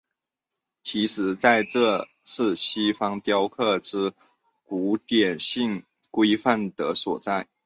[0.81, 4.11] 其实这就是西方雕刻之
[4.63, 7.47] 古典性规范的所在。